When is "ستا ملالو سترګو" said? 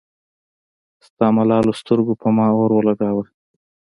1.05-2.13